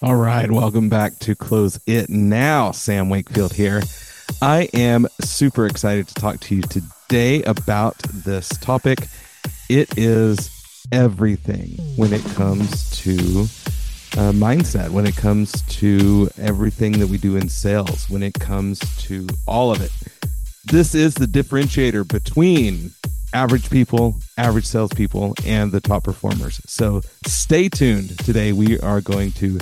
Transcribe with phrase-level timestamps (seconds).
[0.00, 2.70] All right, welcome back to Close It Now.
[2.70, 3.82] Sam Wakefield here.
[4.40, 9.08] I am super excited to talk to you today about this topic.
[9.68, 10.50] It is
[10.92, 13.12] everything when it comes to
[14.16, 18.78] uh, mindset, when it comes to everything that we do in sales, when it comes
[18.98, 19.90] to all of it.
[20.66, 22.92] This is the differentiator between
[23.34, 26.60] average people, average salespeople, and the top performers.
[26.66, 28.16] So stay tuned.
[28.20, 29.58] Today, we are going to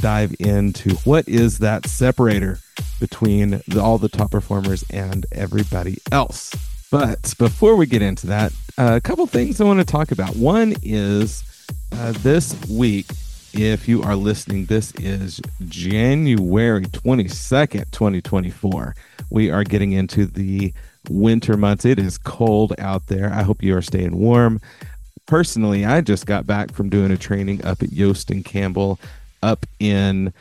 [0.00, 2.58] dive into what is that separator
[3.00, 6.54] between the, all the top performers and everybody else.
[6.90, 10.36] But before we get into that, uh, a couple things I want to talk about.
[10.36, 11.44] One is
[11.92, 13.06] uh, this week,
[13.52, 18.94] if you are listening, this is January 22nd, 2024.
[19.30, 20.72] We are getting into the
[21.10, 21.84] winter months.
[21.84, 23.32] It is cold out there.
[23.32, 24.60] I hope you are staying warm.
[25.26, 28.98] Personally, I just got back from doing a training up at Yost and Campbell
[29.42, 30.32] up in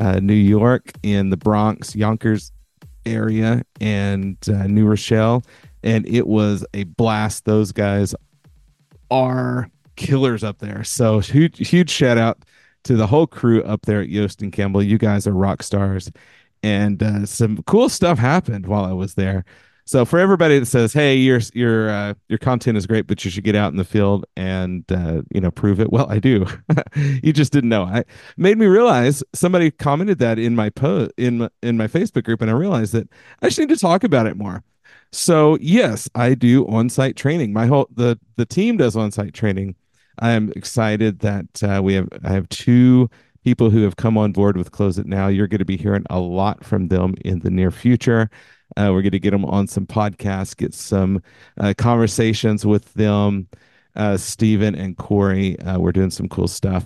[0.00, 2.52] uh, New York, in the Bronx, Yonkers
[3.04, 5.42] area, and uh, New Rochelle.
[5.82, 7.44] And it was a blast.
[7.44, 8.14] Those guys
[9.10, 10.84] are killers up there.
[10.84, 12.44] So huge, huge shout out
[12.84, 14.82] to the whole crew up there at Yost and Campbell.
[14.82, 16.10] You guys are rock stars.
[16.62, 19.44] And uh, some cool stuff happened while I was there.
[19.88, 23.30] So for everybody that says, "Hey, your your uh, your content is great, but you
[23.30, 26.44] should get out in the field and uh, you know prove it," well, I do.
[26.94, 27.84] you just didn't know.
[27.84, 28.04] I
[28.36, 32.50] made me realize somebody commented that in my post in in my Facebook group, and
[32.50, 33.08] I realized that
[33.40, 34.62] I just need to talk about it more.
[35.10, 37.54] So yes, I do on-site training.
[37.54, 39.74] My whole the the team does on-site training.
[40.18, 43.08] I am excited that uh, we have I have two
[43.42, 45.28] people who have come on board with Close It Now.
[45.28, 48.28] You're going to be hearing a lot from them in the near future.
[48.76, 51.22] Uh, we're going to get them on some podcasts, get some
[51.58, 53.48] uh, conversations with them.
[53.96, 56.84] Uh, Stephen and Corey, uh, we're doing some cool stuff.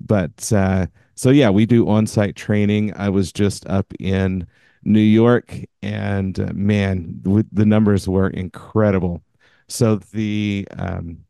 [0.00, 2.92] But uh, so, yeah, we do on site training.
[2.96, 4.46] I was just up in
[4.84, 7.20] New York, and uh, man,
[7.52, 9.22] the numbers were incredible.
[9.68, 11.24] So, the um,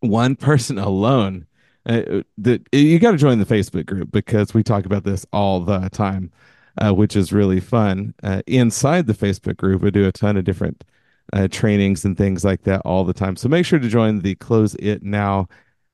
[0.00, 1.46] one person alone,
[1.86, 5.60] uh, the, you got to join the Facebook group because we talk about this all
[5.60, 6.30] the time
[6.80, 8.14] uh, which is really fun.
[8.22, 10.84] Uh, inside the Facebook group, we do a ton of different
[11.32, 13.36] uh, trainings and things like that all the time.
[13.36, 15.48] So make sure to join the Close It Now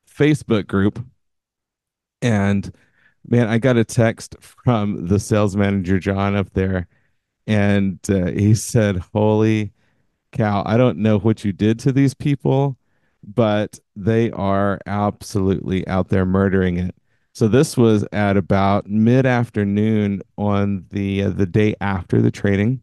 [0.08, 1.04] Facebook group.
[2.22, 2.72] And
[3.28, 6.88] man, I got a text from the sales manager, John, up there.
[7.46, 9.72] And uh, he said, Holy
[10.32, 12.76] cow, I don't know what you did to these people,
[13.22, 16.94] but they are absolutely out there murdering it.
[17.36, 22.80] So this was at about mid afternoon on the uh, the day after the training.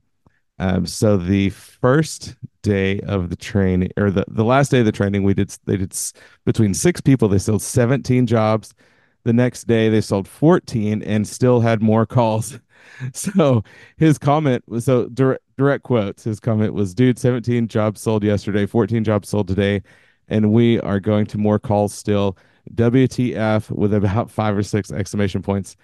[0.60, 4.92] Um, so the first day of the training, or the, the last day of the
[4.92, 5.98] training, we did they did
[6.46, 7.28] between six people.
[7.28, 8.76] They sold 17 jobs.
[9.24, 12.60] The next day they sold 14 and still had more calls.
[13.14, 13.64] So
[13.98, 16.26] his comment was so direct, direct quotes.
[16.26, 19.82] His comment was, "Dude, 17 jobs sold yesterday, 14 jobs sold today,
[20.28, 22.38] and we are going to more calls still."
[22.74, 25.76] WTF with about five or six exclamation points.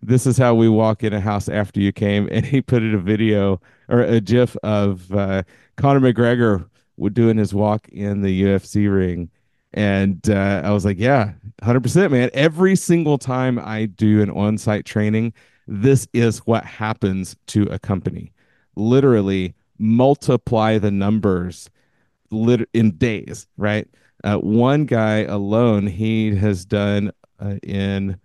[0.00, 2.28] This is how we walk in a house after you came.
[2.30, 5.42] And he put in a video or a gif of uh,
[5.76, 6.68] Conor McGregor
[7.12, 9.30] doing his walk in the UFC ring.
[9.74, 11.32] And uh, I was like, yeah,
[11.62, 12.30] 100%, man.
[12.32, 15.34] Every single time I do an on site training,
[15.66, 18.32] this is what happens to a company.
[18.76, 21.68] Literally, multiply the numbers
[22.30, 23.86] lit- in days, right?
[24.24, 28.18] Uh, one guy alone, he has done uh, in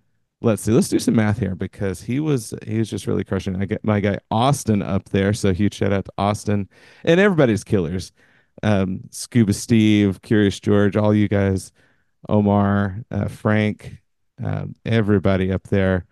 [0.44, 3.60] let's see, let's do some math here because he was he was just really crushing.
[3.60, 6.70] I get my guy Austin up there, so huge shout out to Austin
[7.04, 8.12] and everybody's killers.
[8.62, 11.72] Um, Scuba Steve, Curious George, all you guys,
[12.30, 14.02] Omar, uh, Frank,
[14.44, 16.06] um, everybody up there.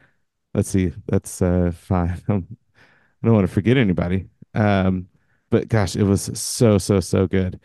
[0.54, 2.24] Let's see, that's uh, five.
[2.30, 2.42] I
[3.24, 4.28] don't want to forget anybody.
[4.56, 5.08] Um,
[5.50, 7.60] but gosh, it was so so so good.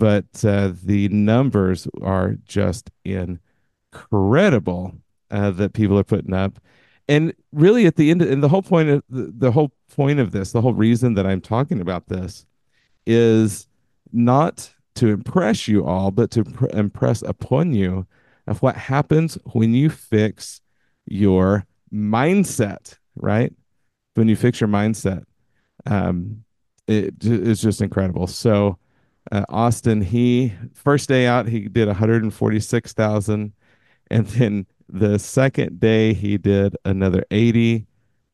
[0.00, 4.94] But uh, the numbers are just incredible
[5.30, 6.58] uh, that people are putting up.
[7.06, 10.32] And really, at the end, and the whole point of the, the whole point of
[10.32, 12.46] this, the whole reason that I'm talking about this
[13.06, 13.68] is
[14.10, 18.06] not to impress you all, but to pr- impress upon you
[18.46, 20.62] of what happens when you fix
[21.04, 23.52] your mindset, right?
[24.14, 25.24] When you fix your mindset,
[25.84, 26.44] um,
[26.86, 28.26] it is just incredible.
[28.28, 28.78] So,
[29.30, 33.52] uh, Austin, he first day out, he did 146,000.
[34.10, 37.86] And then the second day, he did another 80.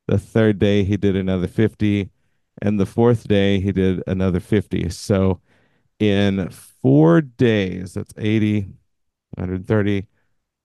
[0.07, 2.11] The third day, he did another 50.
[2.63, 4.89] And the fourth day, he did another 50.
[4.89, 5.41] So,
[5.99, 8.63] in four days, that's 80,
[9.35, 10.07] 130,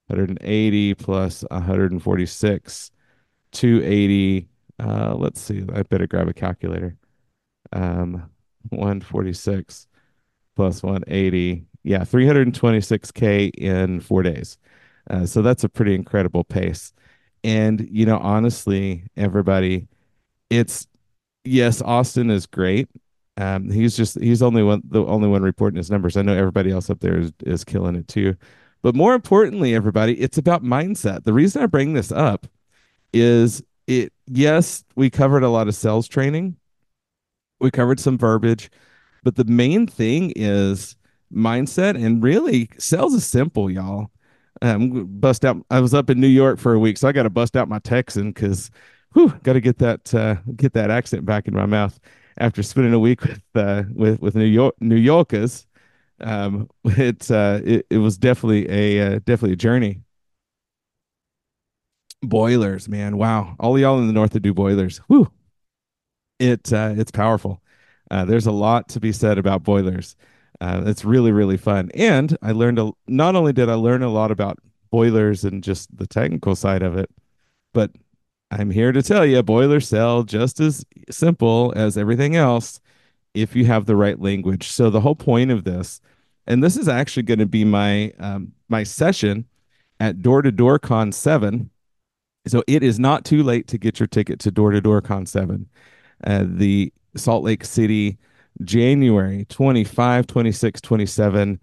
[0.08, 2.92] 180 plus 146,
[3.52, 4.48] 280.
[4.80, 5.66] Uh, let's see.
[5.74, 6.96] I better grab a calculator.
[7.74, 8.30] Um,
[8.70, 9.88] 146
[10.62, 11.66] plus 180.
[11.82, 14.60] Yeah, 326K in four days.
[15.10, 16.94] Uh, so that's a pretty incredible pace.
[17.44, 19.88] And, you know, honestly, everybody,
[20.52, 20.86] it's
[21.44, 22.88] yes, Austin is great.
[23.38, 26.16] Um, he's just he's only one the only one reporting his numbers.
[26.16, 28.36] I know everybody else up there is, is killing it too.
[28.84, 31.24] But more importantly, everybody, it's about mindset.
[31.24, 32.46] The reason I bring this up
[33.14, 36.58] is it yes, we covered a lot of sales training.
[37.60, 38.70] We covered some verbiage,
[39.24, 40.96] but the main thing is
[41.34, 44.12] mindset and really sales is simple, y'all.
[44.62, 45.58] Um, bust out.
[45.72, 47.68] I was up in New York for a week, so I got to bust out
[47.68, 48.70] my Texan because,
[49.14, 52.00] whew, got to get that uh, get that accent back in my mouth
[52.38, 55.66] after spending a week with uh, with with New York New Yorkers.
[56.20, 60.02] Um, it, uh, it it was definitely a uh, definitely a journey.
[62.24, 63.56] Boilers, man, wow!
[63.60, 65.32] All y'all in the north that do boilers, whoo!
[66.40, 67.61] It uh, it's powerful.
[68.12, 70.16] Uh, there's a lot to be said about boilers.
[70.60, 72.92] Uh, it's really really fun, and I learned a.
[73.08, 74.60] Not only did I learn a lot about
[74.92, 77.10] boilers and just the technical side of it,
[77.74, 77.92] but
[78.52, 82.82] I'm here to tell you, boilers sell just as simple as everything else
[83.34, 84.68] if you have the right language.
[84.68, 86.02] So the whole point of this,
[86.46, 89.46] and this is actually going to be my um, my session
[90.02, 91.70] at Door to Door Con Seven.
[92.46, 95.26] So it is not too late to get your ticket to Door to Door Con
[95.26, 95.70] Seven,
[96.26, 98.18] uh, the Salt Lake City,
[98.64, 101.60] January 25, 26, 27.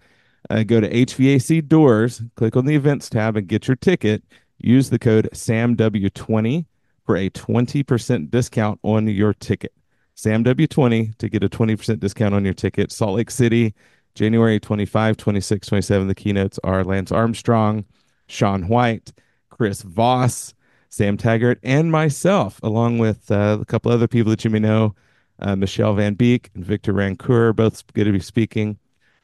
[0.51, 4.23] Uh, go to HVAC Doors, click on the events tab, and get your ticket.
[4.59, 6.67] Use the code SAMW20
[7.05, 9.73] for a 20% discount on your ticket.
[10.17, 12.91] SAMW20 to get a 20% discount on your ticket.
[12.91, 13.75] Salt Lake City,
[14.15, 16.09] January 25, 26, 27.
[16.09, 17.85] The keynotes are Lance Armstrong,
[18.27, 19.13] Shaun White,
[19.49, 20.55] Chris Voss,
[20.89, 24.95] Sam Taggart, and myself, along with uh, a couple other people that you may know.
[25.41, 28.79] Uh, Michelle Van Beek and Victor Rancour, both going to be speaking.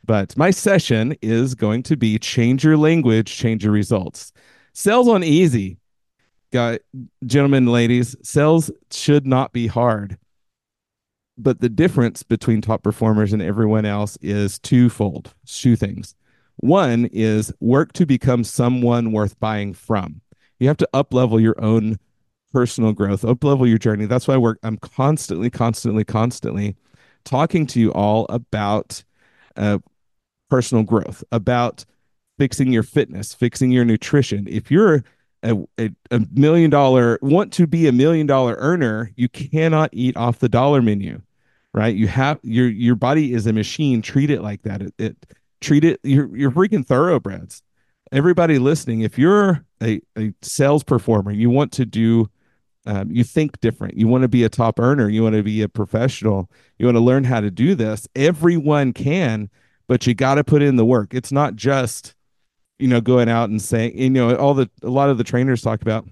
[0.07, 4.33] But my session is going to be change your language, change your results.
[4.73, 5.79] Sales on easy
[6.55, 6.83] Got
[7.27, 10.19] gentlemen, ladies, sales should not be hard.
[11.37, 15.35] But the difference between top performers and everyone else is twofold.
[15.45, 16.15] Two things.
[16.59, 20.21] One is work to become someone worth buying from.
[20.61, 21.99] You have to up level your own
[22.55, 24.07] personal growth, up level your journey.
[24.07, 24.61] That's why I work.
[24.63, 26.77] I'm constantly, constantly, constantly
[27.25, 29.03] talking to you all about
[29.57, 29.81] uh,
[30.49, 31.85] personal growth, about
[32.39, 34.47] fixing your fitness, fixing your nutrition.
[34.49, 35.03] If you're
[35.43, 40.17] a, a, a million dollar want to be a million dollar earner you cannot eat
[40.17, 41.21] off the dollar menu
[41.75, 45.17] right you have your your body is a machine treat it like that it, it
[45.61, 47.63] treat it you're, you're freaking thoroughbreds
[48.11, 52.27] everybody listening if you're a, a sales performer you want to do
[52.87, 55.63] um, you think different you want to be a top earner you want to be
[55.63, 59.49] a professional you want to learn how to do this everyone can
[59.87, 62.15] but you got to put in the work it's not just
[62.79, 65.63] you know, going out and saying, you know, all the a lot of the trainers
[65.63, 66.07] talk about,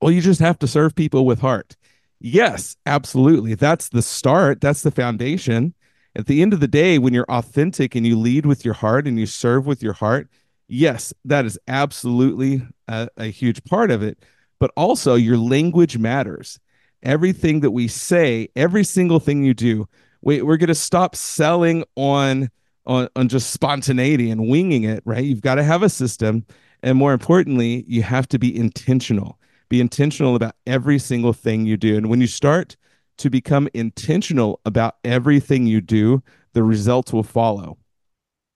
[0.00, 1.76] well, you just have to serve people with heart.
[2.20, 3.54] Yes, absolutely.
[3.54, 4.60] That's the start.
[4.60, 5.74] That's the foundation.
[6.16, 9.06] At the end of the day, when you're authentic and you lead with your heart
[9.06, 10.28] and you serve with your heart,
[10.68, 14.18] yes, that is absolutely a, a huge part of it.
[14.60, 16.60] But also, your language matters.
[17.02, 19.88] Everything that we say, every single thing you do,
[20.22, 22.50] we, we're going to stop selling on
[22.86, 25.24] on, on just spontaneity and winging it, right?
[25.24, 26.44] You've got to have a system.
[26.82, 29.38] And more importantly, you have to be intentional.
[29.68, 31.96] Be intentional about every single thing you do.
[31.96, 32.76] And when you start
[33.18, 36.22] to become intentional about everything you do,
[36.54, 37.78] the results will follow.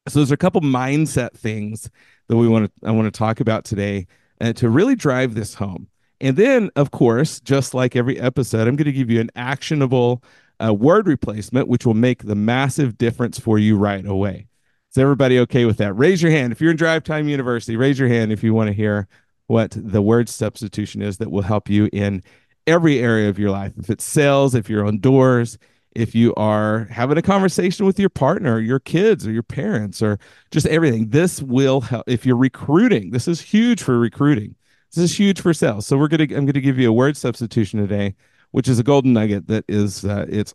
[0.08, 1.88] So there's a couple mindset things
[2.28, 4.06] that we want to I want to talk about today
[4.40, 5.88] uh, to really drive this home.
[6.24, 10.24] And then, of course, just like every episode, I'm going to give you an actionable
[10.58, 14.46] a word replacement, which will make the massive difference for you right away.
[14.90, 15.92] Is everybody okay with that?
[15.92, 16.50] Raise your hand.
[16.50, 19.06] If you're in Drive Time University, raise your hand if you want to hear
[19.48, 22.22] what the word substitution is that will help you in
[22.66, 23.74] every area of your life.
[23.76, 25.58] If it's sales, if you're on doors,
[25.94, 30.18] if you are having a conversation with your partner, your kids, or your parents, or
[30.50, 32.04] just everything, this will help.
[32.06, 34.54] If you're recruiting, this is huge for recruiting.
[34.94, 35.86] This is huge for sales.
[35.86, 38.14] So we're gonna I'm gonna give you a word substitution today,
[38.52, 40.54] which is a golden nugget that is uh, it's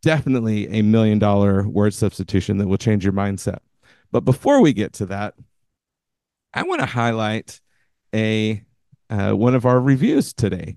[0.00, 3.58] definitely a million dollar word substitution that will change your mindset.
[4.12, 5.34] But before we get to that,
[6.54, 7.60] I want to highlight
[8.14, 8.62] a
[9.10, 10.76] uh, one of our reviews today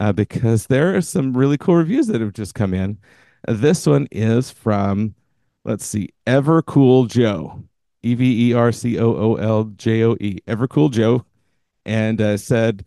[0.00, 2.98] uh, because there are some really cool reviews that have just come in.
[3.46, 5.14] This one is from,
[5.64, 7.62] let's see, Evercool Joe,
[8.02, 11.26] E V E R C O O L J O E, Evercool Joe,
[11.84, 12.86] and uh, said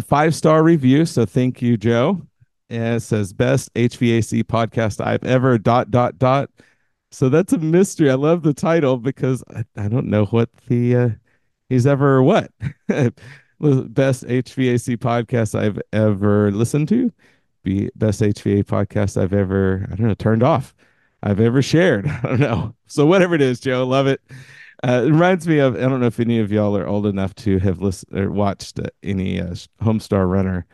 [0.00, 1.04] five star review.
[1.06, 2.22] So thank you, Joe.
[2.70, 6.50] And it says best HVAC podcast I've ever dot dot dot.
[7.10, 8.10] So that's a mystery.
[8.10, 11.08] I love the title because I, I don't know what the uh,
[11.68, 12.50] he's ever what
[12.88, 13.14] best
[14.24, 17.12] HVAC podcast I've ever listened to.
[17.64, 20.74] Be best HVA podcast I've ever I don't know turned off.
[21.22, 22.06] I've ever shared.
[22.08, 22.74] I don't know.
[22.86, 24.20] So whatever it is, Joe, love it.
[24.86, 27.34] Uh, it reminds me of I don't know if any of y'all are old enough
[27.36, 30.66] to have listened or watched any uh, Homestar Runner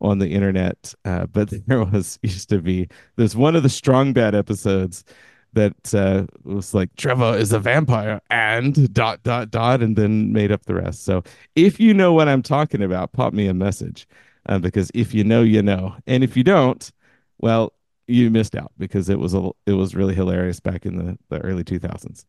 [0.00, 4.14] on the internet, uh, but there was used to be there's one of the Strong
[4.14, 5.04] Bad episodes
[5.52, 10.52] that uh, was like Trevor is a vampire and dot dot dot and then made
[10.52, 11.04] up the rest.
[11.04, 11.22] So
[11.56, 14.06] if you know what I'm talking about, pop me a message
[14.48, 16.90] uh, because if you know, you know, and if you don't,
[17.38, 17.72] well,
[18.06, 21.40] you missed out because it was a it was really hilarious back in the, the
[21.40, 22.24] early 2000s.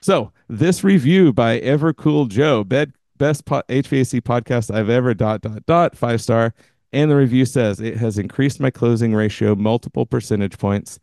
[0.00, 5.66] So this review by Evercool Joe, bed, best po- HVAC podcast I've ever dot dot
[5.66, 6.54] dot five star,
[6.92, 10.98] and the review says it has increased my closing ratio multiple percentage points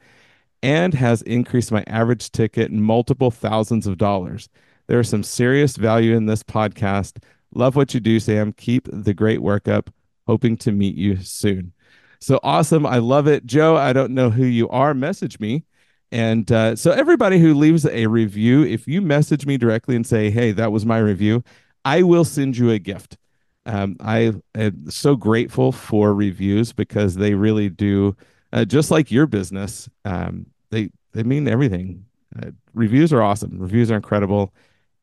[0.61, 4.47] and has increased my average ticket multiple thousands of dollars.
[4.87, 7.21] There is some serious value in this podcast.
[7.53, 8.53] Love what you do, Sam.
[8.53, 9.89] Keep the great work up.
[10.27, 11.73] Hoping to meet you soon.
[12.21, 12.85] So awesome.
[12.85, 13.45] I love it.
[13.45, 14.93] Joe, I don't know who you are.
[14.93, 15.65] Message me.
[16.13, 20.29] And uh, so, everybody who leaves a review, if you message me directly and say,
[20.29, 21.43] hey, that was my review,
[21.85, 23.17] I will send you a gift.
[23.65, 28.15] Um, I am so grateful for reviews because they really do,
[28.51, 32.05] uh, just like your business, um, they they mean everything.
[32.39, 33.57] Uh, reviews are awesome.
[33.57, 34.53] Reviews are incredible,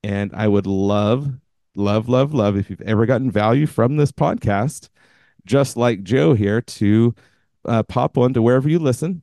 [0.04, 1.28] and I would love,
[1.74, 4.90] love, love, love if you've ever gotten value from this podcast,
[5.44, 7.16] just like Joe here, to
[7.64, 9.22] uh, pop on to wherever you listen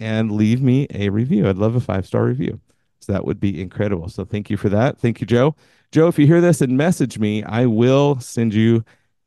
[0.00, 1.48] and leave me a review.
[1.48, 2.60] I'd love a five star review.
[3.00, 4.08] So that would be incredible.
[4.08, 4.98] So thank you for that.
[4.98, 5.54] Thank you, Joe.
[5.92, 8.84] Joe, if you hear this and message me, I will send you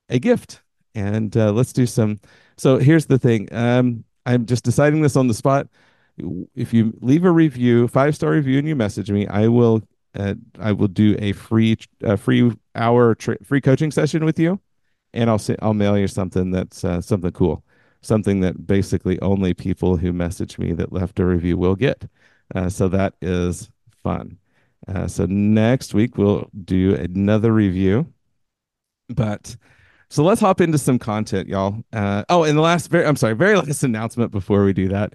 [0.09, 0.61] a gift.
[0.95, 2.19] And uh, let's do some.
[2.57, 3.53] So here's the thing.
[3.53, 5.67] Um, I'm just deciding this on the spot
[6.55, 9.83] if you leave a review, five star review, and you message me, I will
[10.15, 14.59] uh, I will do a free a free hour free coaching session with you,
[15.13, 17.63] and I'll say I'll mail you something that's uh, something cool,
[18.07, 22.09] something that basically only people who message me that left a review will get.
[22.55, 23.69] Uh, so that is
[24.03, 24.37] fun.
[24.87, 28.11] Uh, so next week we'll do another review,
[29.09, 29.55] but.
[30.09, 31.83] So let's hop into some content, y'all.
[31.91, 35.13] Uh, oh, and the last, very, I'm sorry, very last announcement before we do that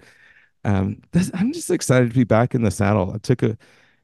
[0.65, 3.11] um, this, I'm just excited to be back in the saddle.
[3.13, 3.57] I took a,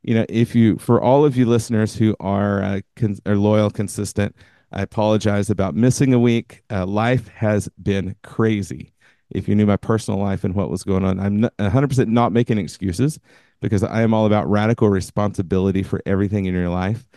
[0.03, 2.81] you know, if you for all of you listeners who are uh,
[3.25, 4.35] are loyal, consistent,
[4.71, 6.63] I apologize about missing a week.
[6.69, 8.93] Uh, life has been crazy.
[9.31, 12.57] If you knew my personal life and what was going on, I'm 100% not making
[12.57, 13.19] excuses
[13.61, 17.07] because I am all about radical responsibility for everything in your life.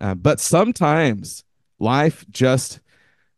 [0.00, 1.44] Uh, but sometimes
[1.78, 2.80] life just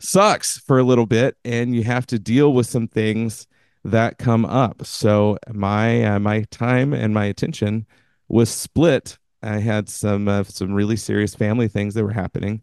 [0.01, 3.47] sucks for a little bit and you have to deal with some things
[3.85, 4.85] that come up.
[4.85, 7.87] So my uh, my time and my attention
[8.29, 9.19] was split.
[9.43, 12.63] I had some uh, some really serious family things that were happening,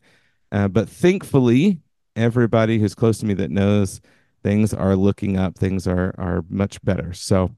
[0.51, 1.79] uh, but thankfully,
[2.15, 4.01] everybody who's close to me that knows
[4.43, 5.57] things are looking up.
[5.57, 7.13] Things are are much better.
[7.13, 7.51] So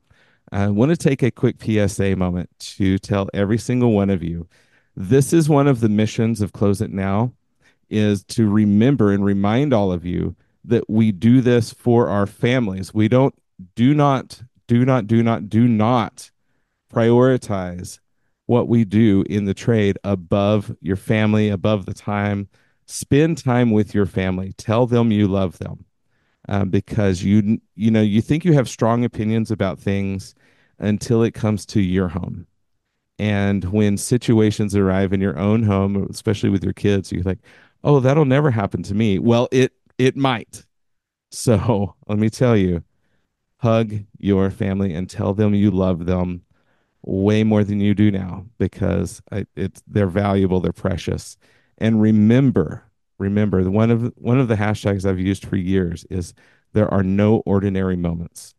[0.52, 4.48] I want to take a quick PSA moment to tell every single one of you.
[4.96, 7.34] This is one of the missions of Close It Now
[7.90, 10.36] is to remember and remind all of you
[10.66, 12.94] that we do this for our families.
[12.94, 13.36] We don't
[13.76, 16.32] do not, do not, do not, do not
[16.94, 18.00] prioritize
[18.46, 22.48] what we do in the trade above your family, above the time.
[22.86, 24.54] Spend time with your family.
[24.58, 25.86] Tell them you love them,
[26.50, 30.36] um, because you you know you think you have strong opinions about things
[30.80, 32.48] until it comes to your home.
[33.20, 37.40] And when situations arrive in your own home, especially with your kids, you're like,
[37.84, 40.66] "Oh, that'll never happen to me." Well, it it might.
[41.32, 42.84] So let me tell you,
[43.58, 46.44] hug your family and tell them you love them
[47.04, 49.22] way more than you do now because
[49.56, 51.38] it's they're valuable, they're precious.
[51.78, 52.84] And remember,
[53.18, 56.34] remember one of one of the hashtags I've used for years is
[56.74, 58.56] there are no ordinary moments,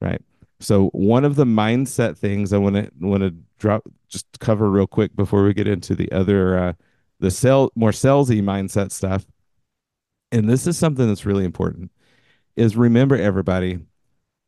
[0.00, 0.22] right?
[0.60, 4.86] So one of the mindset things I want to want to drop just cover real
[4.86, 6.72] quick before we get into the other uh,
[7.20, 9.26] the sell more salesy mindset stuff.
[10.32, 11.90] And this is something that's really important.
[12.56, 13.78] Is remember everybody,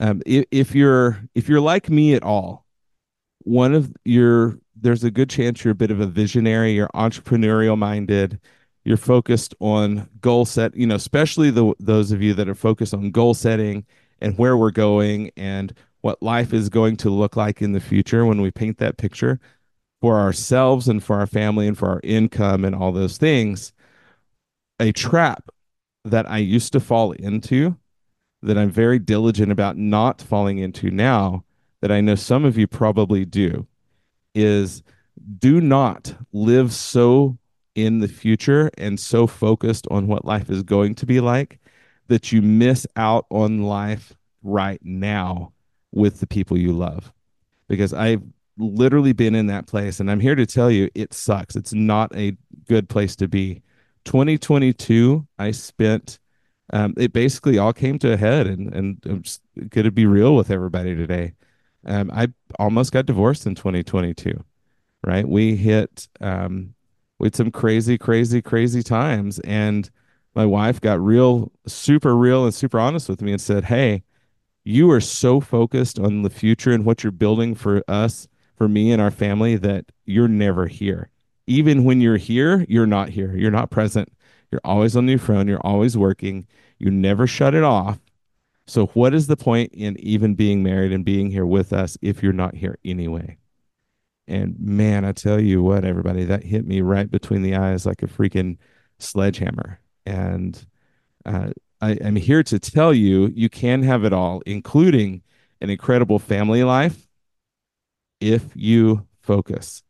[0.00, 2.66] um, if, if you're if you're like me at all,
[3.44, 7.76] one of your there's a good chance you're a bit of a visionary, you're entrepreneurial
[7.76, 8.40] minded,
[8.84, 12.94] you're focused on goal set, you know, especially the those of you that are focused
[12.94, 13.84] on goal setting
[14.20, 18.24] and where we're going and what life is going to look like in the future
[18.24, 19.38] when we paint that picture
[20.00, 23.72] for ourselves and for our family and for our income and all those things.
[24.78, 25.50] A trap
[26.04, 27.76] that I used to fall into
[28.42, 31.44] that I'm very diligent about not falling into now
[31.82, 33.66] that I know some of you probably do
[34.34, 34.82] is
[35.38, 37.38] do not live so
[37.74, 41.58] in the future and so focused on what life is going to be like
[42.08, 45.52] that you miss out on life right now
[45.92, 47.12] with the people you love.
[47.68, 48.22] Because I've
[48.58, 51.56] literally been in that place and I'm here to tell you it sucks.
[51.56, 53.62] It's not a good place to be.
[54.04, 56.18] 2022, I spent
[56.72, 60.36] um, it basically all came to a head and and I'm just to be real
[60.36, 61.34] with everybody today.
[61.86, 64.44] Um, I almost got divorced in 2022,
[65.04, 65.26] right?
[65.26, 66.74] We hit um,
[67.18, 69.90] we had some crazy, crazy, crazy times, and
[70.34, 74.04] my wife got real, super real, and super honest with me and said, "Hey,
[74.64, 78.92] you are so focused on the future and what you're building for us, for me
[78.92, 81.08] and our family that you're never here.
[81.46, 83.34] Even when you're here, you're not here.
[83.34, 84.12] You're not present.
[84.50, 85.48] You're always on your phone.
[85.48, 86.46] You're always working.
[86.78, 87.98] You never shut it off.
[88.70, 92.22] So, what is the point in even being married and being here with us if
[92.22, 93.36] you're not here anyway?
[94.28, 98.00] And man, I tell you what, everybody, that hit me right between the eyes like
[98.04, 98.58] a freaking
[99.00, 99.80] sledgehammer.
[100.06, 100.64] And
[101.26, 105.22] uh, I am here to tell you you can have it all, including
[105.60, 107.08] an incredible family life
[108.20, 109.82] if you focus,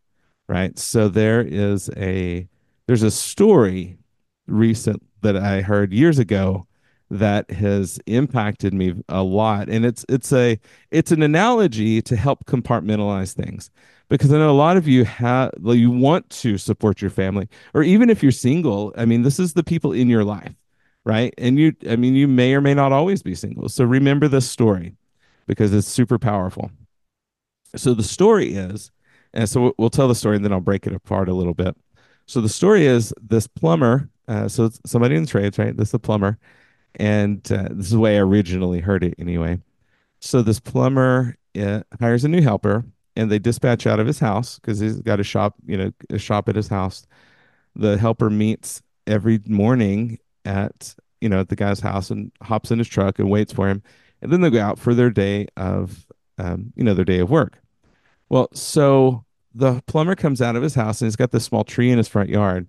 [0.49, 0.79] right?
[0.79, 2.49] So there is a
[2.87, 3.99] there's a story
[4.47, 6.67] recent that I heard years ago
[7.11, 9.69] that has impacted me a lot.
[9.69, 10.59] And it's it's a
[10.91, 13.71] it's an analogy to help compartmentalize things.
[14.09, 17.83] Because I know a lot of you have you want to support your family or
[17.83, 20.55] even if you're single I mean this is the people in your life
[21.05, 21.35] right?
[21.39, 23.69] And you I mean you may or may not always be single.
[23.69, 24.97] So remember this story
[25.47, 26.71] because it's super powerful.
[27.77, 28.91] So the story is
[29.33, 31.77] and so we'll tell the story and then I'll break it apart a little bit.
[32.27, 35.77] So the story is this plumber uh, so somebody in the trades right?
[35.77, 36.39] This is a plumber
[36.97, 39.61] and uh, this is the way I originally heard it anyway.
[40.21, 42.85] So this plumber uh, hires a new helper,
[43.17, 46.19] and they dispatch out of his house because he's got a shop, you know, a
[46.19, 47.07] shop at his house.
[47.75, 52.79] The helper meets every morning at you know at the guy's house and hops in
[52.79, 53.83] his truck and waits for him,
[54.23, 56.07] and then they go out for their day of
[56.39, 57.59] um, you know their day of work.
[58.29, 59.25] Well, so
[59.55, 62.09] the plumber comes out of his house and he's got this small tree in his
[62.09, 62.69] front yard,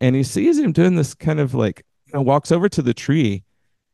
[0.00, 2.94] and he sees him doing this kind of like you know, walks over to the
[2.94, 3.44] tree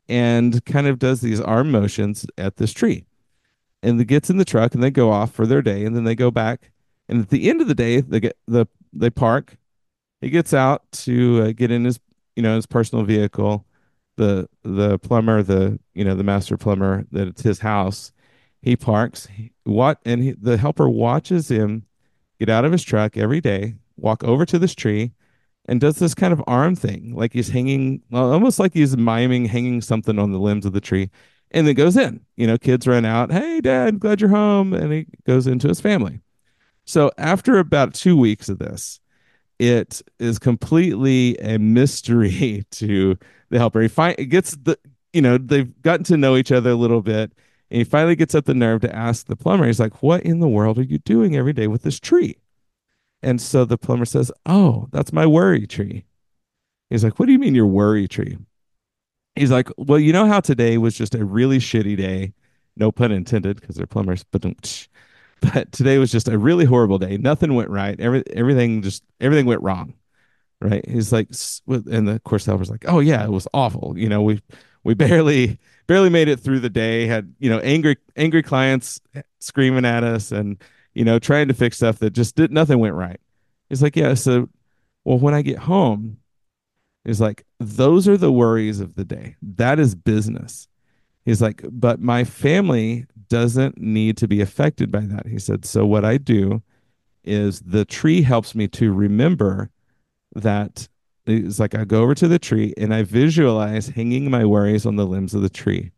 [0.09, 3.05] and kind of does these arm motions at this tree.
[3.83, 6.05] And the gets in the truck and they go off for their day and then
[6.05, 6.71] they go back.
[7.09, 9.57] And at the end of the day, they get the they park.
[10.21, 11.99] He gets out to uh, get in his
[12.37, 13.67] you know his personal vehicle.
[14.17, 18.12] The the plumber, the you know the master plumber that it's his house.
[18.61, 19.27] He parks.
[19.65, 21.87] what and he, the helper watches him
[22.38, 25.12] get out of his truck every day, walk over to this tree,
[25.66, 29.44] and does this kind of arm thing, like he's hanging, well, almost like he's miming
[29.44, 31.11] hanging something on the limbs of the tree,
[31.53, 32.20] and then goes in.
[32.37, 35.81] You know, kids run out, "Hey, Dad, glad you're home," and he goes into his
[35.81, 36.20] family.
[36.85, 39.01] So after about two weeks of this,
[39.59, 43.16] it is completely a mystery to
[43.51, 43.83] the helper.
[43.83, 44.79] He find gets the,
[45.12, 47.33] you know, they've gotten to know each other a little bit,
[47.70, 49.66] and he finally gets up the nerve to ask the plumber.
[49.66, 52.37] He's like, "What in the world are you doing every day with this tree?"
[53.23, 56.05] And so the plumber says, Oh, that's my worry tree.
[56.91, 58.39] He's like, What do you mean your worry tree?
[59.37, 62.33] He's like, Well, you know how today was just a really shitty day.
[62.77, 64.57] No pun intended, because they're plumbers, but um,
[65.41, 67.17] but today was just a really horrible day.
[67.17, 67.99] Nothing went right.
[68.01, 69.95] Every, everything just everything went wrong.
[70.61, 70.89] Right.
[70.89, 71.29] He's like,
[71.67, 73.95] and the course helper's like, Oh yeah, it was awful.
[73.97, 74.41] You know, we
[74.85, 79.23] we barely barely made it through the day, had, you know, angry angry clients eh,
[79.41, 80.63] screaming at us and
[80.94, 83.20] you know, trying to fix stuff that just did nothing went right.
[83.68, 84.14] He's like, yeah.
[84.14, 84.48] So,
[85.05, 86.18] well, when I get home,
[87.05, 89.37] he's like, those are the worries of the day.
[89.42, 90.68] That is business.
[91.24, 95.26] He's like, but my family doesn't need to be affected by that.
[95.26, 96.62] He said, so what I do
[97.24, 99.70] is the tree helps me to remember
[100.35, 100.88] that
[101.24, 104.96] it's like I go over to the tree and I visualize hanging my worries on
[104.96, 105.92] the limbs of the tree.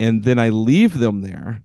[0.00, 1.62] And then I leave them there.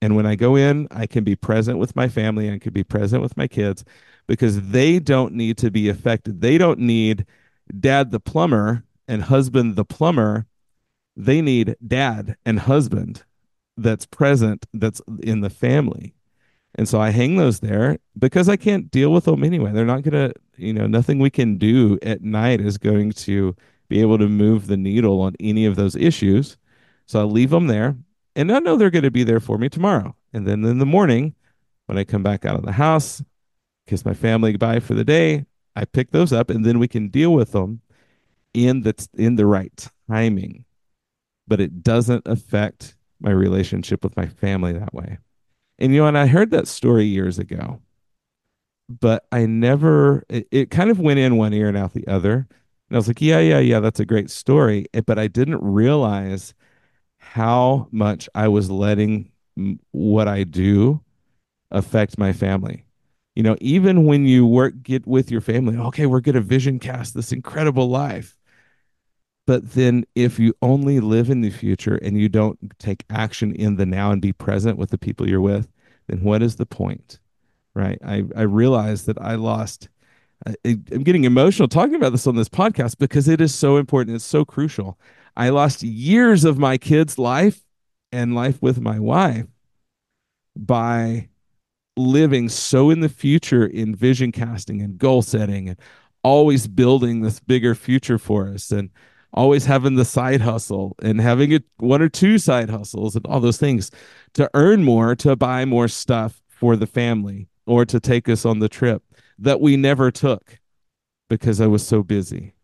[0.00, 2.52] And when I go in, I can be present with my family.
[2.52, 3.84] I can be present with my kids
[4.26, 6.40] because they don't need to be affected.
[6.40, 7.26] They don't need
[7.78, 10.46] dad the plumber and husband the plumber.
[11.16, 13.24] They need dad and husband
[13.76, 16.14] that's present, that's in the family.
[16.74, 19.72] And so I hang those there because I can't deal with them anyway.
[19.72, 23.56] They're not going to, you know, nothing we can do at night is going to
[23.88, 26.56] be able to move the needle on any of those issues.
[27.06, 27.96] So I leave them there
[28.36, 30.14] and I know they're going to be there for me tomorrow.
[30.32, 31.34] And then in the morning,
[31.86, 33.22] when I come back out of the house,
[33.86, 37.08] kiss my family goodbye for the day, I pick those up and then we can
[37.08, 37.80] deal with them
[38.54, 40.64] in the in the right timing.
[41.46, 45.18] But it doesn't affect my relationship with my family that way.
[45.78, 47.80] And you know, and I heard that story years ago,
[48.88, 52.46] but I never, it, it, kind of went in one ear and out the other.
[52.88, 54.86] And I was like, yeah, yeah, yeah, that's a great story.
[55.06, 56.54] But I didn't realize
[57.32, 59.30] how much I was letting
[59.90, 61.02] what I do
[61.70, 62.86] affect my family.
[63.36, 66.78] You know, even when you work, get with your family, okay, we're going to vision
[66.78, 68.38] cast this incredible life.
[69.46, 73.76] But then if you only live in the future and you don't take action in
[73.76, 75.68] the now and be present with the people you're with,
[76.06, 77.18] then what is the point?
[77.74, 77.98] Right.
[78.04, 79.90] I, I realized that I lost.
[80.46, 84.16] I, I'm getting emotional talking about this on this podcast because it is so important.
[84.16, 84.98] It's so crucial.
[85.36, 87.60] I lost years of my kids' life
[88.12, 89.46] and life with my wife
[90.56, 91.28] by
[91.96, 95.78] living so in the future in vision casting and goal setting and
[96.22, 98.90] always building this bigger future for us and
[99.32, 103.40] always having the side hustle and having it one or two side hustles and all
[103.40, 103.90] those things
[104.32, 108.58] to earn more to buy more stuff for the family or to take us on
[108.58, 109.02] the trip
[109.38, 110.58] that we never took
[111.28, 112.54] because I was so busy.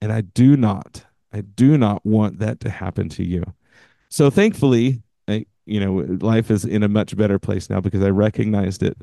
[0.00, 3.42] And I do not, I do not want that to happen to you.
[4.08, 8.10] So thankfully, I, you know, life is in a much better place now because I
[8.10, 8.98] recognized it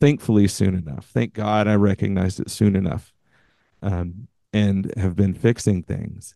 [0.00, 1.06] thankfully soon enough.
[1.06, 3.12] Thank God I recognized it soon enough.
[3.82, 6.34] Um, and have been fixing things.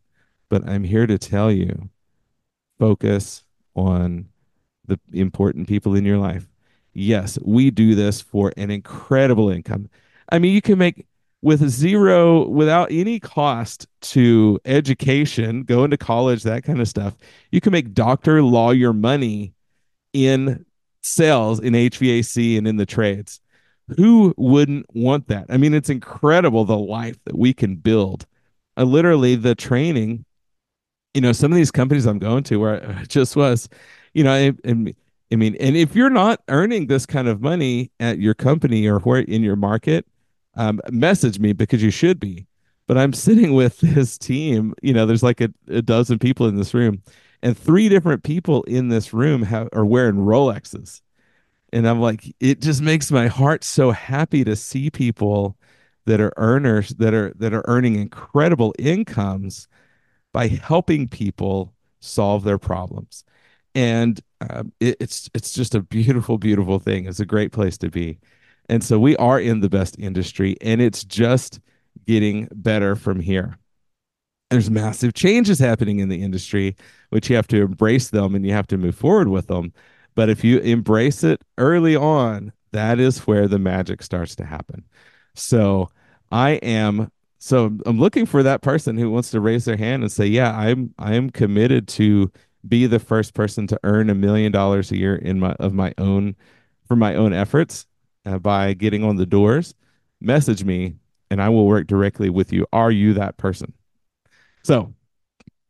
[0.48, 1.90] But I'm here to tell you
[2.78, 4.28] focus on
[4.86, 6.48] the important people in your life.
[6.92, 9.88] Yes, we do this for an incredible income.
[10.30, 11.06] I mean, you can make
[11.42, 17.16] with zero, without any cost to education, going to college, that kind of stuff.
[17.50, 19.52] You can make doctor, lawyer money
[20.12, 20.64] in
[21.02, 23.40] sales, in HVAC, and in the trades
[23.96, 25.46] who wouldn't want that?
[25.48, 28.26] I mean, it's incredible the life that we can build.
[28.76, 30.24] Literally, the training,
[31.14, 33.68] you know, some of these companies I'm going to where I just was,
[34.14, 34.94] you know, and,
[35.30, 38.98] I mean, and if you're not earning this kind of money at your company or
[39.00, 40.06] where in your market,
[40.54, 42.46] um, message me because you should be.
[42.86, 46.56] But I'm sitting with this team, you know, there's like a, a dozen people in
[46.56, 47.02] this room,
[47.42, 51.00] and three different people in this room have are wearing Rolexes
[51.72, 55.56] and I'm like, it just makes my heart so happy to see people
[56.04, 59.68] that are earners that are that are earning incredible incomes
[60.32, 63.24] by helping people solve their problems.
[63.74, 67.06] And um, it, it's it's just a beautiful, beautiful thing.
[67.06, 68.18] It's a great place to be.
[68.68, 71.60] And so we are in the best industry, and it's just
[72.06, 73.58] getting better from here.
[74.50, 76.76] There's massive changes happening in the industry,
[77.10, 79.72] which you have to embrace them and you have to move forward with them.
[80.14, 84.84] But if you embrace it early on, that is where the magic starts to happen.
[85.34, 85.88] So
[86.30, 90.12] I am so I'm looking for that person who wants to raise their hand and
[90.12, 92.30] say, "Yeah, I'm I am committed to
[92.66, 95.92] be the first person to earn a million dollars a year in my of my
[95.98, 96.36] own
[96.86, 97.86] for my own efforts
[98.24, 99.74] uh, by getting on the doors."
[100.20, 100.94] Message me
[101.32, 102.66] and I will work directly with you.
[102.74, 103.72] Are you that person?
[104.64, 104.92] So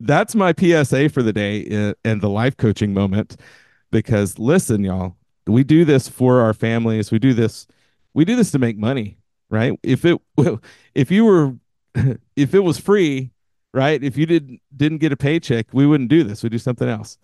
[0.01, 3.37] that's my PSA for the day uh, and the life coaching moment
[3.89, 5.15] because listen, y'all,
[5.47, 7.11] we do this for our families.
[7.11, 7.65] We do this,
[8.13, 9.79] we do this to make money, right?
[9.83, 10.19] If it,
[10.93, 11.55] if you were,
[12.35, 13.31] if it was free,
[13.73, 14.03] right?
[14.03, 16.43] If you didn't didn't get a paycheck, we wouldn't do this.
[16.43, 17.17] We do something else.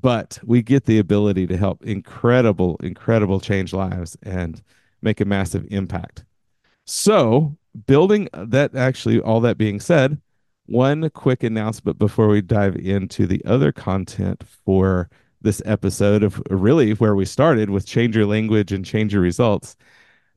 [0.00, 4.60] But we get the ability to help incredible, incredible change lives and
[5.02, 6.24] make a massive impact.
[6.84, 10.20] So, building that actually, all that being said,
[10.66, 15.10] one quick announcement before we dive into the other content for
[15.42, 19.76] this episode of really where we started with change your language and change your results.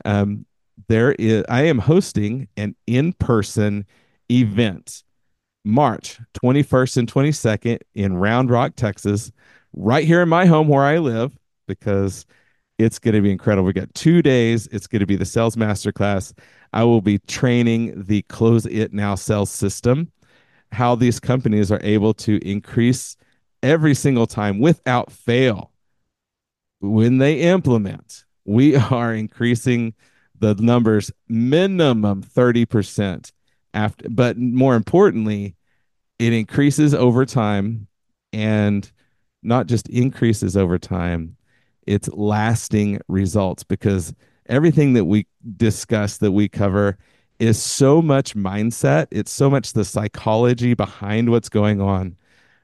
[0.06, 0.46] Um,
[0.88, 3.86] there is I am hosting an in-person
[4.30, 5.04] event
[5.68, 9.34] March 21st and 22nd in Round Rock, Texas,
[9.74, 12.26] right here in my home where I live, because
[12.80, 13.66] it's going to be incredible.
[13.66, 14.68] We got two days.
[14.68, 16.32] It's going to be the sales masterclass.
[16.72, 20.10] I will be training the Close It Now sales system,
[20.72, 23.18] how these companies are able to increase
[23.62, 25.74] every single time without fail
[26.80, 28.24] when they implement.
[28.46, 29.96] We are increasing
[30.40, 33.32] the numbers minimum 30%
[33.78, 35.56] after but more importantly
[36.18, 37.88] it increases over time
[38.34, 38.92] and
[39.44, 41.38] not just increases over time
[41.86, 44.14] it's lasting results because
[44.48, 46.98] everything that we discuss that we cover
[47.40, 52.18] is so much mindset it's so much the psychology behind what's going on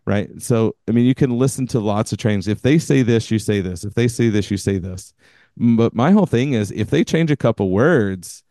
[0.06, 0.30] right?
[0.41, 2.47] So i mean you can listen to lots of trainings.
[2.47, 3.86] If they say this you say this.
[3.86, 5.13] If they say this you say this.
[5.56, 8.43] But my whole thing is if they change a couple words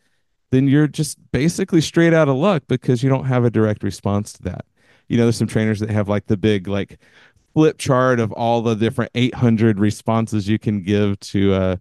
[0.53, 4.35] then you're just basically straight out of luck because you don't have a direct response
[4.35, 4.67] to that.
[5.09, 6.99] You know there's some trainers that have like the big like
[7.55, 11.77] flip chart of all the different 800 responses you can give to uh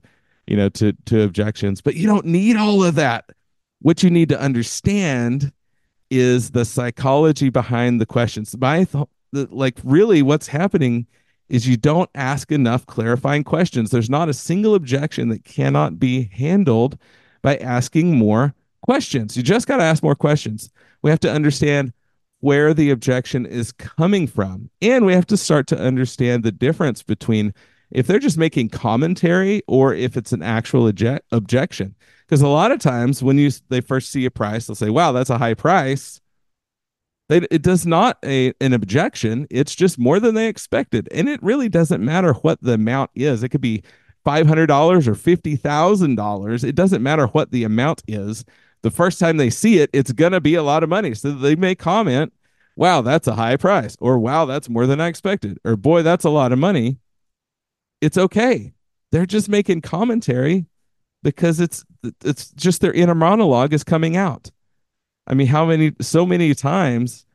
[0.48, 3.26] you know to to objections but you don't need all of that.
[3.82, 5.52] What you need to understand
[6.10, 8.56] is the psychology behind the questions.
[8.58, 11.08] My th- like really what's happening
[11.50, 13.92] is you don't ask enough clarifying questions.
[13.92, 16.98] There's not a single objection that cannot be handled
[17.42, 20.70] by asking more questions you just got to ask more questions
[21.02, 21.94] we have to understand
[22.42, 24.70] where the objection is coming from.
[24.82, 27.54] And we have to start to understand the difference between
[27.92, 31.96] if they're just making commentary or if it's an actual object- objection.
[32.26, 35.12] Because a lot of times when you they first see a price, they'll say, "Wow,
[35.12, 36.20] that's a high price."
[37.30, 39.48] It does not a an objection.
[39.50, 43.44] It's just more than they expected, and it really doesn't matter what the amount is.
[43.44, 43.84] It could be
[44.24, 46.64] five hundred dollars or fifty thousand dollars.
[46.64, 48.46] It doesn't matter what the amount is
[48.82, 51.14] the first time they see it, it's going to be a lot of money.
[51.14, 52.34] So they may comment,
[52.76, 56.26] wow, that's a high price, or wow, that's more than I expected, or boy, that's
[56.26, 56.98] a lot of money.
[58.02, 58.74] It's okay.
[59.12, 60.66] They're just making commentary
[61.22, 61.86] because it's
[62.24, 64.50] it's just their inner monologue is coming out.
[65.28, 67.26] I mean, how many so many times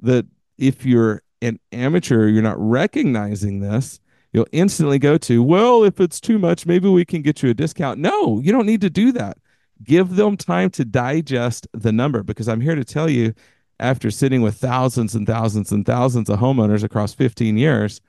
[0.00, 4.00] that if you're an amateur, you're not recognizing this,
[4.32, 7.54] you'll instantly go to, well, if it's too much, maybe we can get you a
[7.54, 7.98] discount.
[7.98, 9.36] No, you don't need to do that
[9.82, 13.34] give them time to digest the number because I'm here to tell you
[13.80, 18.00] after sitting with thousands and thousands and thousands of homeowners across 15 years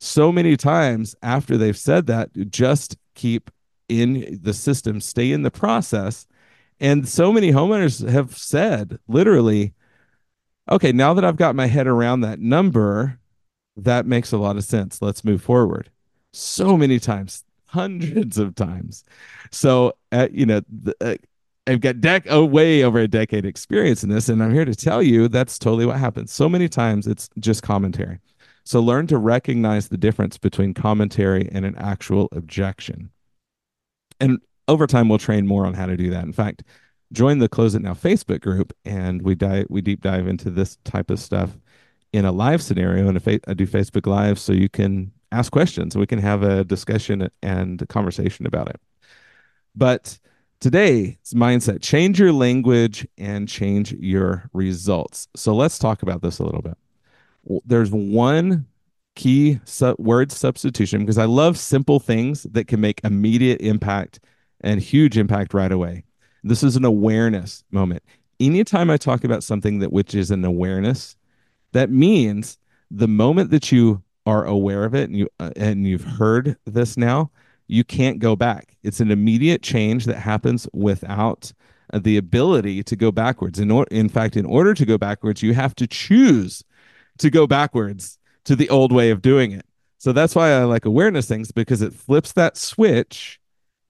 [0.00, 3.50] so many times after they've said that just keep
[3.88, 6.26] in the system stay in the process.
[6.78, 9.74] And so many homeowners have said literally
[10.70, 13.18] okay now that I've got my head around that number
[13.76, 15.00] that makes a lot of sense.
[15.02, 15.90] Let's move forward.
[16.32, 19.04] So many times hundreds of times.
[19.50, 21.16] So, uh, you know, the, uh,
[21.66, 24.74] I've got dec- oh, way over a decade experience in this, and I'm here to
[24.74, 26.32] tell you that's totally what happens.
[26.32, 28.18] So many times it's just commentary.
[28.64, 33.10] So learn to recognize the difference between commentary and an actual objection.
[34.18, 36.24] And over time, we'll train more on how to do that.
[36.24, 36.62] In fact,
[37.12, 40.76] join the Close It Now Facebook group, and we dive we deep dive into this
[40.84, 41.56] type of stuff
[42.12, 43.08] in a live scenario.
[43.08, 45.94] And if I do Facebook Live, so you can ask questions.
[45.94, 48.80] So we can have a discussion and a conversation about it.
[49.74, 50.18] But
[50.60, 55.28] today it's mindset change your language and change your results.
[55.36, 56.76] So let's talk about this a little bit.
[57.64, 58.66] There's one
[59.16, 64.20] key su- word substitution because I love simple things that can make immediate impact
[64.60, 66.04] and huge impact right away.
[66.42, 68.02] This is an awareness moment.
[68.38, 71.16] Anytime I talk about something that which is an awareness,
[71.72, 72.58] that means
[72.90, 76.96] the moment that you are aware of it and you uh, and you've heard this
[76.96, 77.30] now,
[77.66, 78.76] you can't go back.
[78.82, 81.52] It's an immediate change that happens without
[81.92, 83.58] uh, the ability to go backwards.
[83.58, 86.64] In, or, in fact, in order to go backwards, you have to choose
[87.18, 89.64] to go backwards to the old way of doing it.
[89.98, 93.38] So that's why I like awareness things because it flips that switch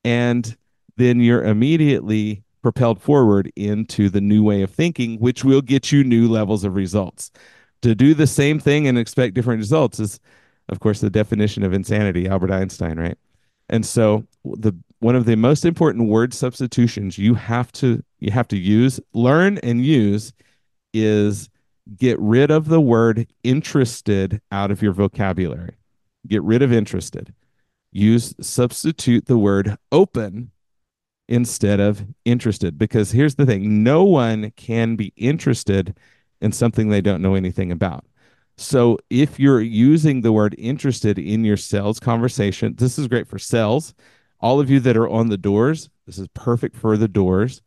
[0.04, 0.56] and
[0.96, 6.04] then you're immediately propelled forward into the new way of thinking, which will get you
[6.04, 7.30] new levels of results
[7.82, 10.20] to do the same thing and expect different results is
[10.68, 13.18] of course the definition of insanity albert einstein right?
[13.68, 18.48] And so the one of the most important word substitutions you have to you have
[18.48, 20.32] to use learn and use
[20.92, 21.48] is
[21.96, 25.76] get rid of the word interested out of your vocabulary.
[26.26, 27.34] Get rid of interested.
[27.92, 30.50] Use substitute the word open
[31.28, 33.82] instead of interested because here's the thing.
[33.82, 35.96] No one can be interested
[36.40, 38.04] in something they don't know anything about.
[38.56, 43.38] So if you're using the word interested in your sales conversation, this is great for
[43.38, 43.94] sales.
[44.40, 47.62] All of you that are on the doors, this is perfect for the doors.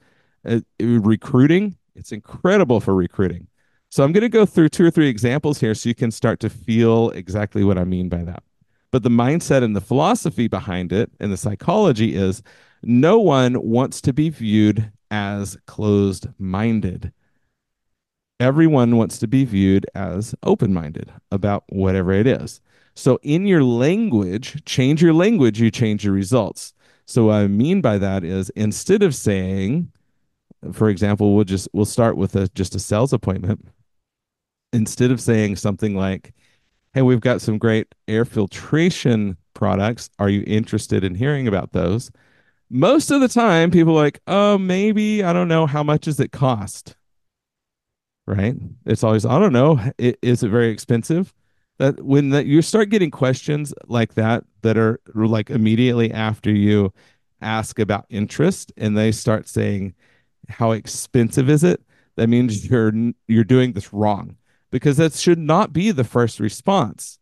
[0.47, 3.47] Uh, recruiting, it's incredible for recruiting.
[3.89, 6.39] So I'm going to go through two or three examples here so you can start
[6.41, 8.43] to feel exactly what I mean by that.
[8.91, 12.43] But the mindset and the philosophy behind it and the psychology is
[12.83, 17.13] no one wants to be viewed as closed minded.
[18.43, 22.59] Everyone wants to be viewed as open minded about whatever it is.
[22.93, 26.73] So, in your language, change your language, you change your results.
[27.05, 29.93] So, what I mean by that is instead of saying,
[30.73, 33.65] for example, we'll just we'll start with a just a sales appointment.
[34.73, 36.33] Instead of saying something like,
[36.93, 40.09] "Hey, we've got some great air filtration products.
[40.19, 42.11] Are you interested in hearing about those?"
[42.69, 46.19] Most of the time, people are like, "Oh, maybe I don't know how much does
[46.19, 46.97] it cost."
[48.25, 48.55] Right?
[48.85, 49.79] It's always, "I don't know.
[49.97, 51.33] Is it very expensive?"
[51.79, 56.93] That when that you start getting questions like that that are like immediately after you
[57.43, 59.93] ask about interest and they start saying
[60.49, 61.81] how expensive is it
[62.15, 62.93] that means you're
[63.27, 64.37] you're doing this wrong
[64.71, 67.19] because that should not be the first response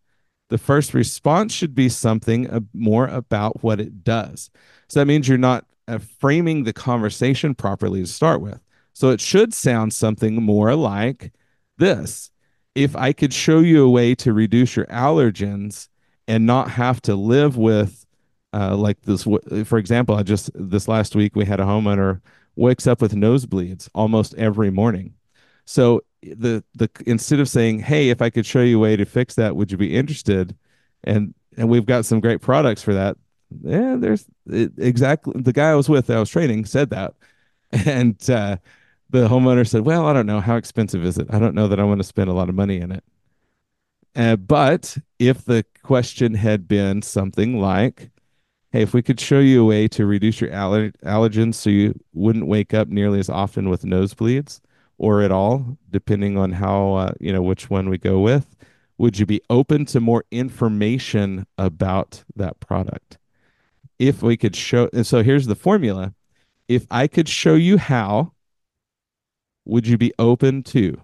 [0.49, 4.49] the first response should be something more about what it does
[4.87, 8.61] so that means you're not uh, framing the conversation properly to start with
[8.93, 11.32] so it should sound something more like
[11.77, 12.32] this
[12.75, 15.88] if i could show you a way to reduce your allergens
[16.27, 18.06] and not have to live with
[18.54, 19.25] uh, like this
[19.65, 22.21] for example i just this last week we had a homeowner
[22.56, 25.13] wakes up with nosebleeds almost every morning.
[25.65, 29.06] So the the instead of saying, "Hey, if I could show you a way to
[29.06, 30.56] fix that, would you be interested?"
[31.04, 33.17] and and we've got some great products for that.
[33.63, 37.13] Yeah, there's it, exactly the guy I was with, I was training, said that,
[37.71, 38.58] and uh,
[39.12, 41.28] the homeowner said, "Well, I don't know how expensive is it.
[41.30, 43.04] I don't know that I want to spend a lot of money in it."
[44.15, 48.10] Uh, but if the question had been something like,
[48.71, 51.93] hey, if we could show you a way to reduce your aller- allergens so you
[52.13, 54.60] wouldn't wake up nearly as often with nosebleeds
[54.97, 58.56] or at all, depending on how, uh, you know, which one we go with,
[58.97, 63.17] would you be open to more information about that product?
[63.97, 66.13] If we could show, and so here's the formula
[66.67, 68.34] if I could show you how,
[69.65, 71.02] would you be open to?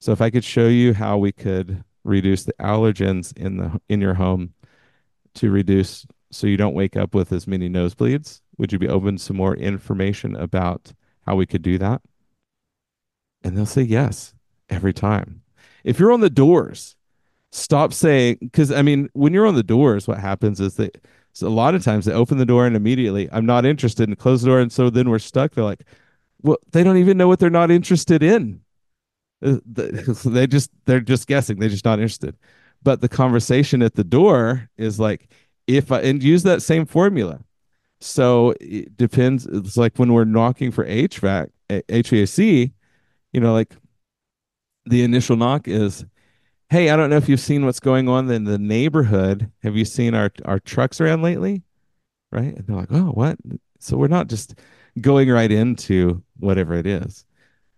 [0.00, 4.00] So if I could show you how we could reduce the allergens in the in
[4.00, 4.54] your home
[5.34, 8.40] to reduce so you don't wake up with as many nosebleeds?
[8.56, 10.92] Would you be open to more information about
[11.26, 12.02] how we could do that?
[13.42, 14.34] And they'll say yes
[14.68, 15.42] every time.
[15.84, 16.96] If you're on the doors,
[17.52, 21.02] stop saying, because I mean, when you're on the doors, what happens is that
[21.32, 24.18] so a lot of times they open the door and immediately, I'm not interested, and
[24.18, 24.60] close the door.
[24.60, 25.52] And so then we're stuck.
[25.52, 25.84] They're like,
[26.42, 28.60] well, they don't even know what they're not interested in.
[29.44, 31.58] Uh, they just, they're just guessing.
[31.58, 32.36] They're just not interested.
[32.82, 35.30] But the conversation at the door is like,
[35.66, 37.40] if I and use that same formula.
[38.00, 39.46] So it depends.
[39.46, 42.72] It's like when we're knocking for HVAC, HVAC,
[43.32, 43.76] you know, like
[44.86, 46.04] the initial knock is,
[46.70, 49.50] "Hey, I don't know if you've seen what's going on in the neighborhood.
[49.62, 51.62] Have you seen our our trucks around lately?"
[52.32, 52.56] Right?
[52.56, 53.38] And they're like, "Oh, what?"
[53.80, 54.54] So we're not just
[55.00, 57.24] going right into whatever it is,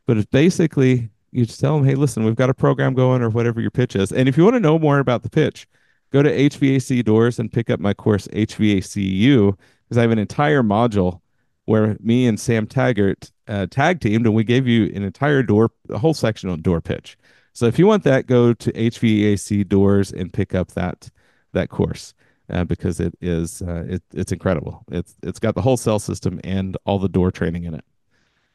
[0.07, 3.31] but it's basically you just tell them, "Hey, listen, we've got a program going, or
[3.31, 5.67] whatever your pitch is." And if you want to know more about the pitch,
[6.11, 10.63] go to HVAC Doors and pick up my course HVACU because I have an entire
[10.63, 11.21] module
[11.65, 15.71] where me and Sam Taggart uh, tag teamed and we gave you an entire door,
[15.89, 17.17] a whole section on door pitch.
[17.53, 21.11] So if you want that, go to HVAC Doors and pick up that
[21.53, 22.15] that course
[22.53, 24.85] uh, because it is uh, it, it's incredible.
[24.91, 27.85] It's it's got the whole cell system and all the door training in it.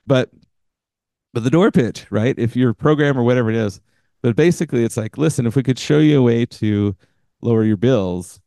[0.05, 0.29] But
[1.33, 2.37] but the door pitch, right?
[2.37, 3.81] If you're a program or whatever it is,
[4.21, 6.95] but basically it's like, listen, if we could show you a way to
[7.41, 8.39] lower your bills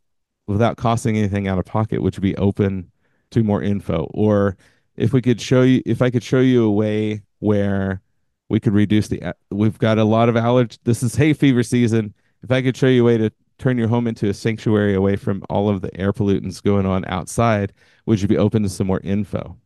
[0.46, 2.90] without costing anything out of pocket, which would be open
[3.30, 4.10] to more info.
[4.12, 4.56] Or
[4.96, 8.02] if we could show you, if I could show you a way where
[8.48, 10.76] we could reduce the, we've got a lot of allergy.
[10.82, 12.14] This is hay fever season.
[12.42, 15.16] If I could show you a way to turn your home into a sanctuary away
[15.16, 17.72] from all of the air pollutants going on outside,
[18.06, 19.56] would you be open to some more info?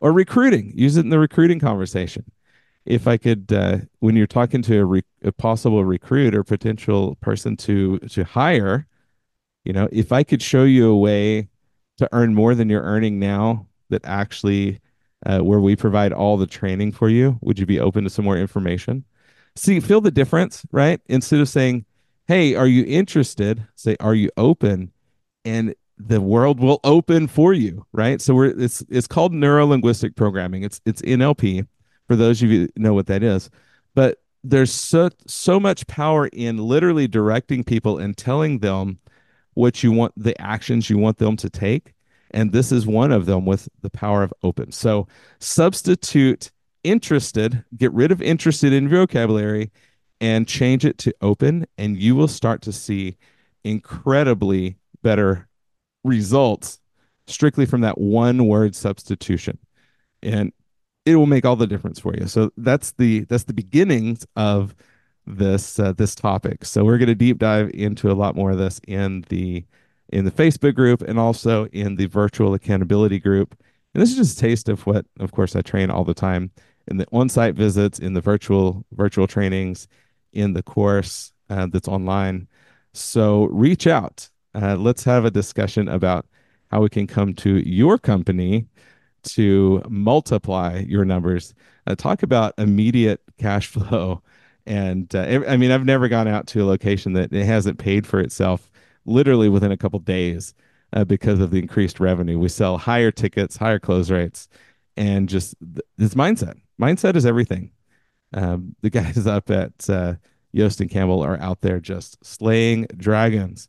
[0.00, 2.24] Or recruiting, use it in the recruiting conversation
[2.84, 7.16] if I could, uh, when you're talking to a, re- a, possible recruit or potential
[7.16, 8.86] person to to hire,
[9.64, 11.48] you know, if I could show you a way
[11.98, 14.80] to earn more than you're earning now, that actually,
[15.26, 18.24] uh, where we provide all the training for you, would you be open to some
[18.24, 19.04] more information?
[19.54, 21.00] See, feel the difference, right?
[21.06, 21.84] Instead of saying,
[22.32, 24.90] "Hey, are you interested?" Say, "Are you open?"
[25.44, 28.20] And the world will open for you, right?
[28.22, 30.62] So we're it's it's called neurolinguistic programming.
[30.62, 31.66] It's it's NLP
[32.08, 33.50] for those of you know what that is.
[33.94, 38.98] But there's so so much power in literally directing people and telling them
[39.52, 41.92] what you want the actions you want them to take
[42.30, 45.06] and this is one of them with the power of open so
[45.38, 46.50] substitute
[46.84, 49.70] interested, get rid of interested in vocabulary
[50.22, 53.18] and change it to open, and you will start to see
[53.64, 55.48] incredibly better
[56.04, 56.78] results
[57.26, 59.58] strictly from that one word substitution.
[60.22, 60.52] And
[61.04, 62.28] it will make all the difference for you.
[62.28, 64.76] So that's the that's the beginnings of
[65.26, 66.64] this uh, this topic.
[66.64, 69.64] So we're going to deep dive into a lot more of this in the
[70.12, 73.56] in the Facebook group and also in the virtual accountability group.
[73.92, 76.52] And this is just a taste of what, of course, I train all the time
[76.86, 79.88] in the on-site visits, in the virtual virtual trainings,
[80.32, 82.48] in the course uh, that's online.
[82.94, 84.28] So reach out.
[84.54, 86.26] Uh, let's have a discussion about
[86.70, 88.66] how we can come to your company
[89.22, 91.54] to multiply your numbers.
[91.86, 94.22] Uh, talk about immediate cash flow.
[94.66, 98.06] And uh, I mean, I've never gone out to a location that it hasn't paid
[98.06, 98.70] for itself
[99.04, 100.54] literally within a couple days
[100.92, 102.38] uh, because of the increased revenue.
[102.38, 104.48] We sell higher tickets, higher close rates,
[104.96, 106.60] and just th- this mindset.
[106.80, 107.72] Mindset is everything.
[108.32, 110.14] Um, the guys up at uh,
[110.52, 113.68] Yost and Campbell are out there just slaying dragons,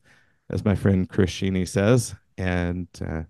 [0.49, 2.16] as my friend Chris Sheeny says.
[2.38, 3.24] And uh,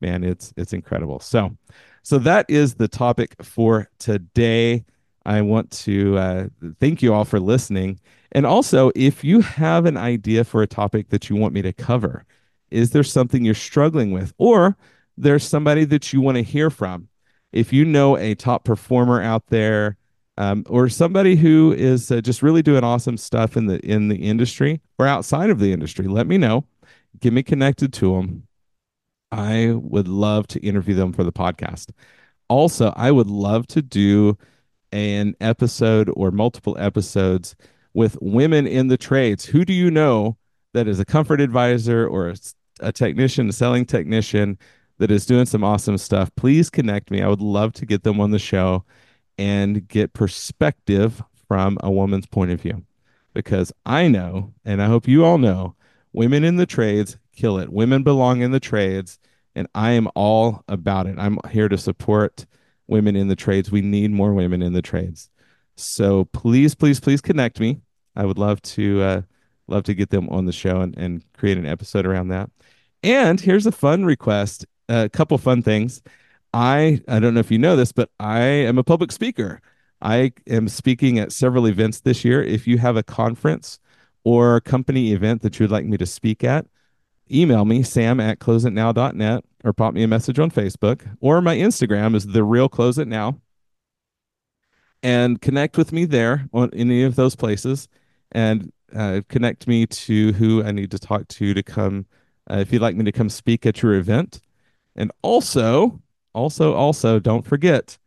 [0.00, 1.20] man, it's it's incredible.
[1.20, 1.56] So,
[2.02, 4.84] so that is the topic for today.
[5.26, 6.48] I want to uh,
[6.80, 8.00] thank you all for listening.
[8.32, 11.72] And also, if you have an idea for a topic that you want me to
[11.72, 12.24] cover,
[12.70, 14.76] is there something you're struggling with, or
[15.16, 17.08] there's somebody that you want to hear from?
[17.52, 19.96] If you know a top performer out there,
[20.40, 24.16] um, or somebody who is uh, just really doing awesome stuff in the in the
[24.16, 26.64] industry or outside of the industry, let me know.
[27.20, 28.46] Get me connected to them.
[29.30, 31.90] I would love to interview them for the podcast.
[32.48, 34.38] Also, I would love to do
[34.92, 37.54] an episode or multiple episodes
[37.92, 39.44] with women in the trades.
[39.44, 40.38] Who do you know
[40.72, 42.36] that is a comfort advisor or a,
[42.80, 44.56] a technician, a selling technician
[44.96, 46.34] that is doing some awesome stuff?
[46.34, 47.20] Please connect me.
[47.20, 48.86] I would love to get them on the show
[49.40, 52.84] and get perspective from a woman's point of view
[53.32, 55.74] because I know, and I hope you all know,
[56.12, 57.72] women in the trades kill it.
[57.72, 59.18] Women belong in the trades,
[59.54, 61.18] and I am all about it.
[61.18, 62.44] I'm here to support
[62.86, 63.72] women in the trades.
[63.72, 65.30] We need more women in the trades.
[65.74, 67.80] So please, please, please connect me.
[68.14, 69.22] I would love to uh,
[69.68, 72.50] love to get them on the show and, and create an episode around that.
[73.02, 74.66] And here's a fun request.
[74.90, 76.02] A couple fun things.
[76.52, 79.60] I I don't know if you know this, but I am a public speaker.
[80.02, 82.42] I am speaking at several events this year.
[82.42, 83.78] If you have a conference
[84.24, 86.66] or company event that you'd like me to speak at,
[87.30, 91.02] email me, sam at closeitnow.net, or pop me a message on Facebook.
[91.20, 93.40] Or my Instagram is the real close it now.
[95.02, 97.88] And connect with me there on any of those places
[98.32, 102.06] and uh, connect me to who I need to talk to to come
[102.50, 104.40] uh, if you'd like me to come speak at your event.
[104.96, 106.00] And also,
[106.34, 107.98] also, also, don't forget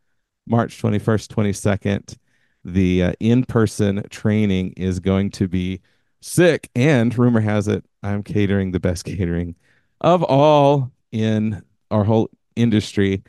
[0.47, 2.17] March 21st, 22nd,
[2.65, 5.82] the uh, in person training is going to be
[6.21, 6.69] sick.
[6.76, 9.55] And rumor has it, I'm catering the best catering
[10.01, 11.61] of all in
[11.91, 13.24] our whole industry.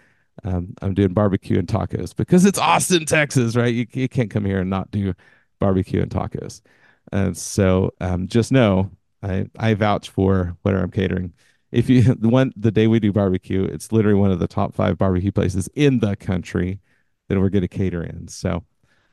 [0.44, 3.72] Um, I'm doing barbecue and tacos because it's Austin, Texas, right?
[3.72, 5.14] You, you can't come here and not do
[5.58, 6.60] barbecue and tacos.
[7.12, 8.90] And so um, just know
[9.22, 11.32] I, I vouch for whatever I'm catering.
[11.74, 14.96] If you one the day we do barbecue, it's literally one of the top five
[14.96, 16.80] barbecue places in the country
[17.28, 18.28] that we're going to cater in.
[18.28, 18.64] So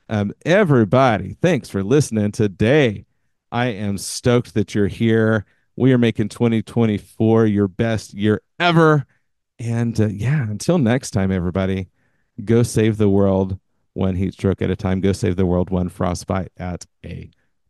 [0.08, 3.04] um, everybody, thanks for listening today.
[3.50, 5.44] I am stoked that you're here.
[5.76, 9.06] We are making 2024 your best year ever.
[9.58, 11.88] And uh, yeah, until next time, everybody,
[12.44, 13.58] go save the world
[13.94, 15.00] one heat stroke at a time.
[15.00, 17.30] Go save the world one frostbite at a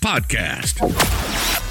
[0.00, 1.65] podcast.